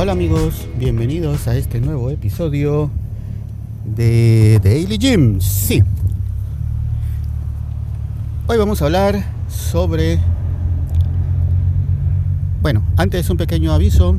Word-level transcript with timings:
Hola 0.00 0.12
amigos, 0.12 0.68
bienvenidos 0.78 1.48
a 1.48 1.56
este 1.56 1.80
nuevo 1.80 2.08
episodio 2.10 2.88
de 3.84 4.60
Daily 4.62 4.96
Gym. 4.96 5.40
Sí. 5.40 5.82
Hoy 8.46 8.58
vamos 8.58 8.80
a 8.80 8.84
hablar 8.84 9.24
sobre... 9.48 10.20
Bueno, 12.62 12.84
antes 12.96 13.28
un 13.28 13.38
pequeño 13.38 13.72
aviso 13.72 14.16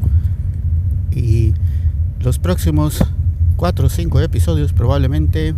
y 1.11 1.53
los 2.19 2.39
próximos 2.39 2.99
4 3.55 3.85
o 3.85 3.89
5 3.89 4.19
episodios 4.19 4.73
probablemente 4.73 5.55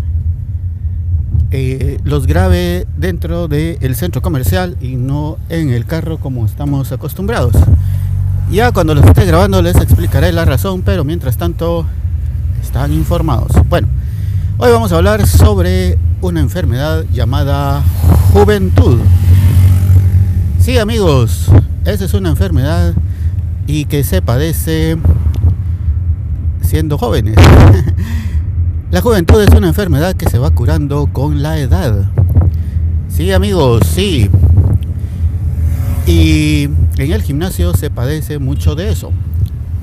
eh, 1.49 1.98
los 2.03 2.27
grabe 2.27 2.85
dentro 2.95 3.48
del 3.48 3.95
centro 3.95 4.21
comercial 4.21 4.77
y 4.81 4.98
no 4.98 5.40
en 5.49 5.71
el 5.71 5.88
carro 5.88 6.20
como 6.20 6.45
estamos 6.45 6.91
acostumbrados. 6.91 7.55
Ya 8.52 8.73
cuando 8.73 8.94
los 8.94 9.05
esté 9.05 9.23
grabando 9.26 9.62
les 9.62 9.78
explicaré 9.78 10.34
la 10.34 10.44
razón, 10.44 10.82
pero 10.82 11.05
mientras 11.05 11.38
tanto 11.38 11.86
están 12.62 12.91
informados. 12.91 13.54
Bueno, 13.70 13.88
hoy 14.58 14.70
vamos 14.74 14.91
a 14.91 14.98
hablar 14.98 15.26
sobre 15.26 15.98
una 16.20 16.41
enfermedad 16.41 17.05
llamada 17.14 17.82
juventud. 18.34 19.00
Sí 20.60 20.77
amigos, 20.77 21.50
esa 21.86 22.04
es 22.04 22.14
una 22.14 22.27
enfermedad 22.27 22.94
y 23.68 23.86
que 23.86 24.04
se 24.04 24.22
padece 24.22 24.98
siendo 26.62 26.98
jóvenes. 26.98 27.38
La 28.91 28.99
juventud 28.99 29.41
es 29.41 29.55
una 29.55 29.70
enfermedad 29.70 30.13
que 30.15 30.30
se 30.30 30.38
va 30.38 30.49
curando 30.49 31.08
con 31.13 31.41
la 31.41 31.58
edad. 31.58 32.10
Sí, 33.08 33.32
amigos, 33.32 33.84
sí. 33.88 34.30
Y 36.05 36.68
en 37.04 37.12
el 37.12 37.21
gimnasio 37.24 37.74
se 37.74 37.90
padece 37.90 38.38
mucho 38.38 38.76
de 38.76 38.90
eso. 38.90 39.12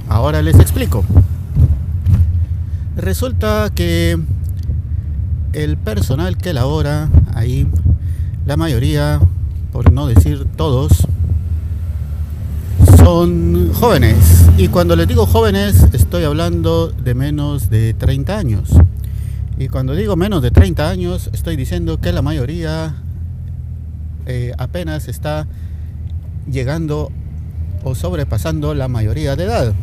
Ahora 0.08 0.40
les 0.42 0.58
explico. 0.58 1.04
Resulta 2.96 3.70
que 3.74 4.18
el 5.52 5.76
personal 5.76 6.36
que 6.36 6.52
labora 6.52 7.08
ahí, 7.34 7.66
la 8.46 8.56
mayoría, 8.56 9.20
por 9.72 9.92
no 9.92 10.06
decir 10.06 10.46
todos, 10.56 11.06
son 12.96 13.72
jóvenes. 13.72 14.48
Y 14.56 14.68
cuando 14.68 14.94
les 14.94 15.08
digo 15.08 15.26
jóvenes, 15.26 15.86
estoy 15.92 16.24
hablando 16.24 16.88
de 16.88 17.14
menos 17.14 17.70
de 17.70 17.94
30 17.94 18.36
años. 18.38 18.70
Y 19.58 19.68
cuando 19.68 19.94
digo 19.94 20.14
menos 20.14 20.42
de 20.42 20.50
30 20.50 20.88
años, 20.88 21.30
estoy 21.32 21.56
diciendo 21.56 22.00
que 22.00 22.12
la 22.12 22.22
mayoría 22.22 22.94
eh, 24.26 24.52
apenas 24.58 25.08
está 25.08 25.48
llegando 26.50 27.10
o 27.84 27.94
sobrepasando 27.94 28.74
la 28.74 28.88
mayoría 28.88 29.36
de 29.36 29.44
edad. 29.44 29.74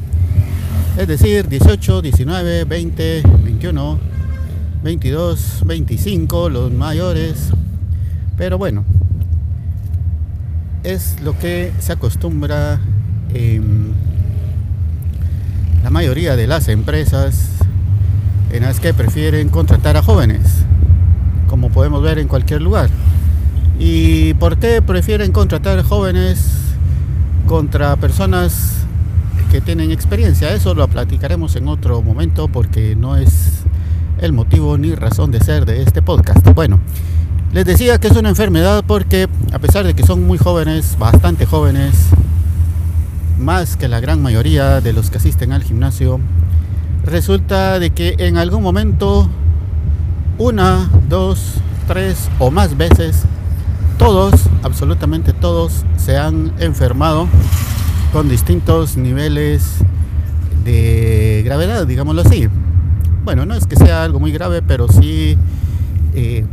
Es 0.97 1.07
decir, 1.07 1.47
18, 1.47 2.01
19, 2.01 2.63
20, 2.63 3.23
21, 3.43 3.99
22, 4.83 5.63
25, 5.65 6.49
los 6.49 6.71
mayores. 6.71 7.49
Pero 8.37 8.57
bueno, 8.57 8.83
es 10.83 11.19
lo 11.21 11.37
que 11.37 11.71
se 11.79 11.93
acostumbra 11.93 12.79
en 13.33 13.93
la 15.83 15.89
mayoría 15.89 16.35
de 16.35 16.47
las 16.47 16.67
empresas 16.67 17.49
en 18.51 18.63
las 18.63 18.79
que 18.79 18.93
prefieren 18.93 19.49
contratar 19.49 19.97
a 19.97 20.03
jóvenes, 20.03 20.63
como 21.47 21.69
podemos 21.69 22.01
ver 22.01 22.19
en 22.19 22.27
cualquier 22.27 22.61
lugar. 22.61 22.89
¿Y 23.79 24.33
por 24.35 24.57
qué 24.57 24.81
prefieren 24.81 25.31
contratar 25.31 25.83
jóvenes 25.83 26.51
contra 27.47 27.95
personas 27.97 28.85
que 29.51 29.59
tienen 29.59 29.91
experiencia? 29.91 30.53
Eso 30.53 30.73
lo 30.73 30.87
platicaremos 30.87 31.55
en 31.55 31.67
otro 31.67 32.01
momento 32.01 32.47
porque 32.47 32.95
no 32.95 33.17
es 33.17 33.63
el 34.19 34.31
motivo 34.31 34.77
ni 34.77 34.95
razón 34.95 35.31
de 35.31 35.41
ser 35.41 35.65
de 35.65 35.81
este 35.81 36.01
podcast. 36.01 36.47
Bueno, 36.53 36.79
les 37.53 37.65
decía 37.65 37.97
que 37.99 38.07
es 38.07 38.15
una 38.15 38.29
enfermedad 38.29 38.83
porque 38.87 39.27
a 39.51 39.59
pesar 39.59 39.85
de 39.85 39.93
que 39.93 40.03
son 40.03 40.25
muy 40.25 40.37
jóvenes, 40.37 40.95
bastante 40.97 41.45
jóvenes, 41.45 41.95
más 43.37 43.75
que 43.75 43.89
la 43.89 43.99
gran 43.99 44.21
mayoría 44.21 44.79
de 44.79 44.93
los 44.93 45.09
que 45.09 45.17
asisten 45.17 45.51
al 45.51 45.63
gimnasio, 45.63 46.19
resulta 47.03 47.79
de 47.79 47.89
que 47.89 48.15
en 48.19 48.37
algún 48.37 48.63
momento, 48.63 49.29
una, 50.37 50.89
dos, 51.09 51.55
tres 51.87 52.29
o 52.39 52.51
más 52.51 52.77
veces, 52.77 53.25
todos, 53.97 54.33
absolutamente 54.63 55.33
todos, 55.33 55.85
se 55.97 56.17
han 56.17 56.53
enfermado 56.59 57.27
con 58.11 58.29
distintos 58.29 58.97
niveles 58.97 59.77
de 60.63 61.41
gravedad, 61.45 61.87
digámoslo 61.87 62.21
así. 62.21 62.47
Bueno, 63.23 63.45
no 63.45 63.55
es 63.55 63.65
que 63.65 63.75
sea 63.75 64.03
algo 64.03 64.19
muy 64.19 64.31
grave, 64.31 64.61
pero 64.61 64.87
sí, 64.87 65.37
eh, 66.13 66.45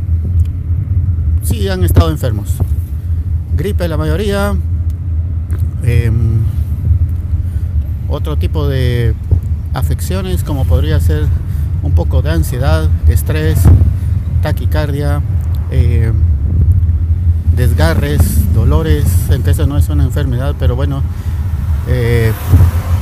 sí 1.43 1.67
han 1.69 1.83
estado 1.83 2.09
enfermos. 2.09 2.57
Gripe 3.55 3.87
la 3.87 3.97
mayoría, 3.97 4.55
em, 5.83 6.39
otro 8.07 8.37
tipo 8.37 8.67
de 8.67 9.13
afecciones 9.73 10.43
como 10.43 10.65
podría 10.65 10.99
ser 10.99 11.27
un 11.83 11.93
poco 11.93 12.21
de 12.21 12.31
ansiedad, 12.31 12.89
estrés, 13.07 13.59
taquicardia, 14.41 15.21
eh, 15.71 16.11
desgarres, 17.55 18.53
dolores, 18.53 19.05
en 19.29 19.43
que 19.43 19.51
eso 19.51 19.67
no 19.67 19.77
es 19.77 19.89
una 19.89 20.03
enfermedad, 20.03 20.55
pero 20.57 20.75
bueno, 20.75 21.01
eh, 21.87 22.31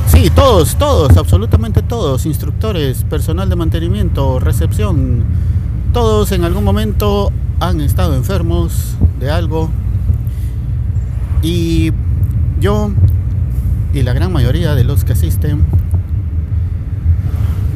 sí, 0.06 0.30
todos, 0.30 0.76
todos, 0.76 1.16
absolutamente 1.16 1.82
todos, 1.82 2.26
instructores, 2.26 3.04
personal 3.04 3.48
de 3.48 3.56
mantenimiento, 3.56 4.40
recepción, 4.40 5.24
todos 5.92 6.32
en 6.32 6.44
algún 6.44 6.64
momento 6.64 7.32
han 7.60 7.80
estado 7.80 8.14
enfermos 8.14 8.96
de 9.20 9.30
algo. 9.30 9.70
Y 11.42 11.92
yo 12.60 12.90
y 13.92 14.02
la 14.02 14.12
gran 14.12 14.32
mayoría 14.32 14.74
de 14.74 14.84
los 14.84 15.04
que 15.04 15.12
asisten 15.12 15.64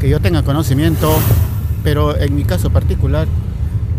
que 0.00 0.08
yo 0.08 0.20
tenga 0.20 0.42
conocimiento, 0.42 1.12
pero 1.82 2.16
en 2.16 2.34
mi 2.34 2.44
caso 2.44 2.70
particular, 2.70 3.28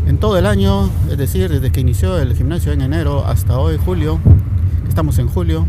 en 0.08 0.18
todo 0.20 0.38
el 0.38 0.46
año, 0.46 0.90
es 1.12 1.18
decir, 1.18 1.50
desde 1.50 1.70
que 1.70 1.82
inició 1.82 2.18
el 2.18 2.34
gimnasio 2.34 2.72
en 2.72 2.82
enero 2.82 3.26
hasta 3.26 3.60
hoy, 3.60 3.78
julio, 3.78 4.20
estamos 4.88 5.20
en 5.20 5.28
julio, 5.28 5.66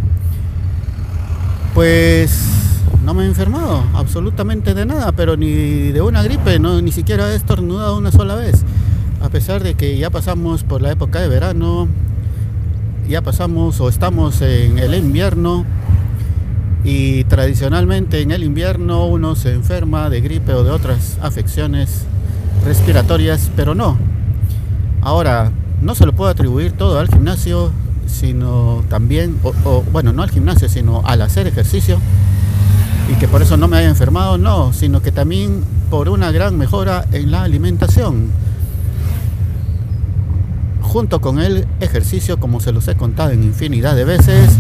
pues 1.75 2.41
no 3.04 3.15
me 3.15 3.25
he 3.25 3.26
enfermado 3.26 3.82
absolutamente 3.94 4.75
de 4.75 4.87
nada, 4.87 5.10
pero 5.10 5.37
ni 5.37 5.91
de 5.91 6.00
una 6.03 6.22
gripe, 6.22 6.60
no, 6.60 6.81
ni 6.81 6.93
siquiera 6.93 7.32
he 7.32 7.34
estornudado 7.34 7.99
una 7.99 8.12
sola 8.12 8.37
vez. 8.37 8.65
A 9.21 9.28
pesar 9.28 9.62
de 9.65 9.75
que 9.75 9.99
ya 9.99 10.10
pasamos 10.10 10.62
por 10.62 10.82
la 10.82 10.93
época 10.93 11.20
de 11.20 11.26
verano, 11.26 11.88
ya 13.09 13.22
pasamos 13.22 13.81
o 13.81 13.88
estamos 13.88 14.41
en 14.41 14.78
el 14.78 14.94
invierno, 14.94 15.66
y 16.84 17.25
tradicionalmente 17.25 18.20
en 18.20 18.31
el 18.31 18.44
invierno 18.44 19.05
uno 19.06 19.34
se 19.34 19.53
enferma 19.53 20.09
de 20.10 20.20
gripe 20.20 20.55
o 20.55 20.62
de 20.62 20.70
otras 20.70 21.19
afecciones 21.20 22.05
respiratorias, 22.65 23.50
pero 23.56 23.75
no. 23.75 23.99
Ahora, 25.09 25.53
no 25.81 25.95
se 25.95 26.05
lo 26.05 26.13
puedo 26.13 26.31
atribuir 26.31 26.73
todo 26.73 26.99
al 26.99 27.09
gimnasio, 27.09 27.73
sino 28.07 28.85
también, 28.91 29.39
o, 29.43 29.83
bueno, 29.91 30.13
no 30.13 30.23
al 30.23 30.29
gimnasio, 30.29 30.69
sino 30.69 31.01
al 31.07 31.23
hacer 31.23 31.47
ejercicio, 31.47 31.99
y 33.11 33.15
que 33.15 33.27
por 33.27 33.41
eso 33.41 33.56
no 33.56 33.69
me 33.69 33.79
haya 33.79 33.88
enfermado, 33.88 34.37
no, 34.37 34.75
sino 34.75 35.00
que 35.00 35.11
también 35.11 35.65
por 35.88 36.11
una 36.11 36.31
gran 36.31 36.59
mejora 36.59 37.06
en 37.11 37.31
la 37.31 37.43
alimentación. 37.43 38.32
Junto 40.82 41.23
con 41.23 41.38
el 41.38 41.67
ejercicio, 41.81 42.38
como 42.38 42.61
se 42.61 42.73
los 42.73 42.87
he 42.87 42.94
contado 42.94 43.31
en 43.31 43.44
infinidad 43.44 43.97
de 43.97 44.05
veces, 44.05 44.59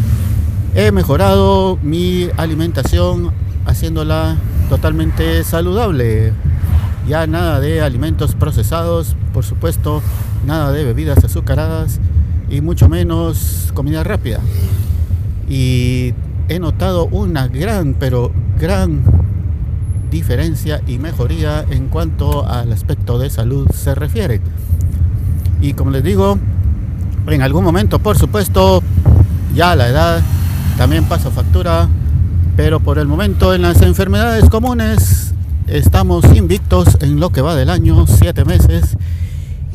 He 0.74 0.92
mejorado 0.92 1.78
mi 1.82 2.28
alimentación 2.36 3.32
haciéndola 3.66 4.36
totalmente 4.68 5.42
saludable. 5.42 6.32
Ya 7.08 7.26
nada 7.26 7.58
de 7.58 7.80
alimentos 7.80 8.34
procesados, 8.34 9.16
por 9.32 9.42
supuesto, 9.42 10.02
nada 10.46 10.72
de 10.72 10.84
bebidas 10.84 11.24
azucaradas 11.24 12.00
y 12.50 12.60
mucho 12.60 12.90
menos 12.90 13.70
comida 13.72 14.04
rápida. 14.04 14.40
Y 15.48 16.12
he 16.50 16.58
notado 16.58 17.06
una 17.06 17.48
gran, 17.48 17.94
pero 17.94 18.30
gran 18.60 19.00
diferencia 20.10 20.82
y 20.86 20.98
mejoría 20.98 21.64
en 21.70 21.88
cuanto 21.88 22.46
al 22.46 22.72
aspecto 22.72 23.18
de 23.18 23.30
salud 23.30 23.66
se 23.72 23.94
refiere. 23.94 24.42
Y 25.62 25.72
como 25.72 25.90
les 25.92 26.04
digo, 26.04 26.38
en 27.26 27.40
algún 27.40 27.64
momento, 27.64 28.00
por 28.00 28.18
supuesto, 28.18 28.82
ya 29.54 29.74
la 29.74 29.88
edad 29.88 30.20
también 30.76 31.04
pasa 31.04 31.30
factura, 31.30 31.88
pero 32.54 32.80
por 32.80 32.98
el 32.98 33.08
momento 33.08 33.54
en 33.54 33.62
las 33.62 33.80
enfermedades 33.80 34.50
comunes 34.50 35.27
estamos 35.70 36.24
invictos 36.34 36.98
en 37.00 37.20
lo 37.20 37.30
que 37.30 37.42
va 37.42 37.54
del 37.54 37.70
año, 37.70 38.06
siete 38.06 38.44
meses, 38.44 38.96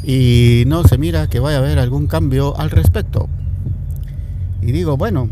y 0.04 0.64
no 0.68 0.84
se 0.84 0.98
mira 0.98 1.28
que 1.28 1.40
vaya 1.40 1.58
a 1.58 1.60
haber 1.60 1.80
algún 1.80 2.08
cambio 2.08 2.58
al 2.60 2.72
respecto. 2.72 3.30
Y 4.62 4.72
digo, 4.72 4.98
bueno, 4.98 5.30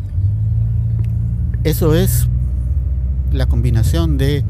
eso 1.64 1.96
es 1.96 2.28
la 3.32 3.48
combinación 3.48 4.18
de 4.18 4.44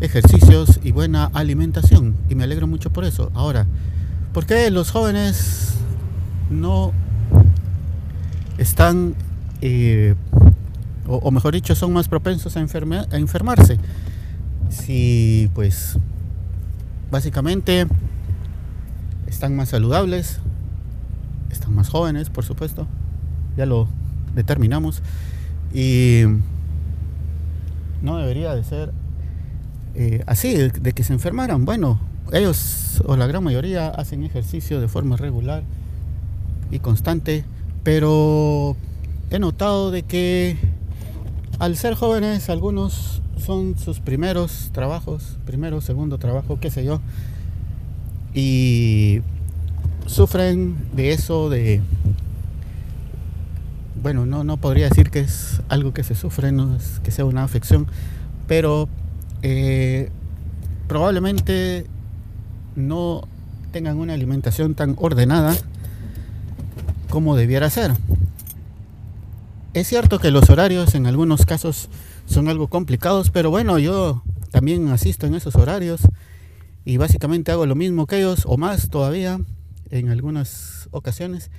ejercicios 0.00 0.80
y 0.82 0.92
buena 0.92 1.30
alimentación. 1.32 2.16
Y 2.28 2.34
me 2.34 2.44
alegro 2.44 2.66
mucho 2.66 2.90
por 2.90 3.04
eso. 3.04 3.30
Ahora, 3.34 3.66
¿por 4.32 4.46
qué 4.46 4.70
los 4.70 4.90
jóvenes 4.90 5.74
no 6.50 6.92
están, 8.58 9.14
eh, 9.60 10.14
o, 11.06 11.30
mejor 11.30 11.54
dicho, 11.54 11.74
son 11.74 11.92
más 11.92 12.08
propensos 12.08 12.56
a, 12.56 12.60
a 12.60 13.16
enfermarse? 13.18 13.78
Si 14.70 15.50
pues 15.54 15.98
básicamente 17.10 17.86
están 19.26 19.56
más 19.56 19.70
saludables, 19.70 20.40
están 21.50 21.74
más 21.74 21.88
jóvenes, 21.88 22.30
por 22.30 22.44
supuesto, 22.44 22.86
ya 23.56 23.66
lo 23.66 23.88
determinamos, 24.34 25.02
y 25.72 26.22
no 28.02 28.18
debería 28.18 28.54
de 28.54 28.64
ser 28.64 28.92
eh, 29.94 30.22
así, 30.26 30.54
de, 30.54 30.92
que 30.92 31.02
se 31.02 31.12
enfermaran. 31.12 31.64
Bueno, 31.64 32.00
ellos 32.32 33.02
o 33.06 33.16
la 33.16 33.26
gran 33.26 33.42
mayoría 33.42 33.88
hacen 33.88 34.22
ejercicio 34.22 34.80
de 34.80 34.88
forma 34.88 35.16
regular 35.16 35.62
y 36.70 36.78
constante, 36.78 37.44
pero 37.82 38.76
he 39.30 39.38
notado 39.38 39.90
de 39.90 40.02
que 40.02 40.56
al 41.58 41.76
ser 41.76 41.94
jóvenes 41.94 42.48
algunos 42.50 43.22
son 43.38 43.78
sus 43.78 44.00
primeros 44.00 44.70
trabajos, 44.72 45.38
primero, 45.46 45.80
segundo 45.80 46.18
trabajo, 46.18 46.58
qué 46.60 46.70
sé 46.70 46.84
yo, 46.84 47.00
y 48.34 49.20
sufren 50.06 50.76
de 50.94 51.12
eso, 51.12 51.50
de, 51.50 51.80
bueno, 54.02 54.26
no, 54.26 54.44
no 54.44 54.56
podría 54.56 54.88
decir 54.88 55.10
que 55.10 55.20
es 55.20 55.60
algo 55.68 55.92
que 55.92 56.04
se 56.04 56.14
sufre, 56.14 56.52
no 56.52 56.76
es 56.76 57.00
que 57.00 57.10
sea 57.10 57.24
una 57.24 57.44
afección, 57.44 57.86
pero 58.46 58.88
eh, 59.42 60.10
probablemente 60.86 61.86
no 62.76 63.22
tengan 63.72 63.98
una 63.98 64.14
alimentación 64.14 64.74
tan 64.74 64.94
ordenada 64.98 65.54
como 67.10 67.36
debiera 67.36 67.70
ser. 67.70 67.92
Es 69.74 69.86
cierto 69.86 70.18
que 70.18 70.30
los 70.30 70.48
horarios 70.48 70.94
en 70.94 71.06
algunos 71.06 71.44
casos 71.44 71.90
son 72.26 72.48
algo 72.48 72.68
complicados, 72.68 73.30
pero 73.30 73.50
bueno, 73.50 73.78
yo 73.78 74.22
también 74.50 74.88
asisto 74.88 75.26
en 75.26 75.34
esos 75.34 75.56
horarios 75.56 76.08
y 76.86 76.96
básicamente 76.96 77.52
hago 77.52 77.66
lo 77.66 77.74
mismo 77.74 78.06
que 78.06 78.18
ellos 78.18 78.44
o 78.46 78.56
más 78.56 78.88
todavía 78.88 79.38
en 79.90 80.08
algunas 80.08 80.88
ocasiones 80.90 81.50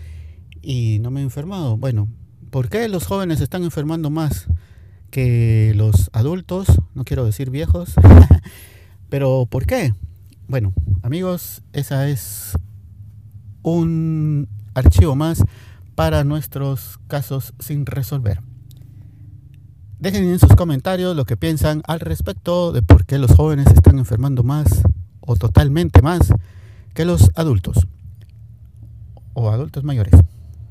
y 0.62 0.98
no 1.02 1.12
me 1.12 1.20
he 1.20 1.24
enfermado. 1.24 1.78
Bueno, 1.78 2.08
¿por 2.50 2.70
qué 2.70 2.90
los 2.90 3.06
jóvenes 3.06 3.42
están 3.42 3.64
enfermando 3.64 4.10
más 4.10 4.48
que 5.12 5.74
los 5.76 6.10
adultos? 6.12 6.68
No 6.96 7.06
quiero 7.06 7.26
decir 7.26 7.52
viejos, 7.52 7.94
pero 9.10 9.46
¿por 9.46 9.68
qué? 9.68 9.94
Bueno, 10.48 10.74
amigos, 11.04 11.62
esa 11.74 12.10
es 12.10 12.58
un 13.62 14.48
archivo 14.74 15.16
más 15.16 15.44
para 16.00 16.24
nuestros 16.24 16.98
casos 17.10 17.54
sin 17.60 17.86
resolver. 17.86 18.40
Dejen 20.00 20.24
en 20.30 20.40
sus 20.40 20.56
comentarios 20.56 21.14
lo 21.14 21.26
que 21.26 21.36
piensan 21.36 21.82
al 21.88 22.00
respecto 22.00 22.72
de 22.72 22.82
por 22.82 23.06
qué 23.06 23.18
los 23.18 23.32
jóvenes 23.32 23.68
están 23.68 24.00
enfermando 24.00 24.44
más 24.44 24.82
o 25.20 25.36
totalmente 25.36 26.02
más 26.02 26.34
que 26.94 27.04
los 27.04 27.32
adultos 27.36 27.86
o 29.34 29.52
adultos 29.52 29.84
mayores 29.84 30.14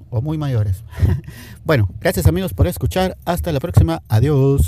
o 0.09 0.23
muy 0.23 0.39
mayores. 0.39 0.83
bueno, 1.67 1.91
gracias 2.01 2.27
amigos 2.27 2.55
por 2.55 2.67
escuchar. 2.67 3.19
Hasta 3.27 3.53
la 3.53 3.61
próxima. 3.61 4.01
Adiós. 4.09 4.63